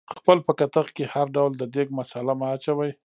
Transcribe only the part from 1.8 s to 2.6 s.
مثاله مه